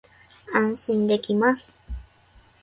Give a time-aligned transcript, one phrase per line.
[0.51, 1.75] 安心できます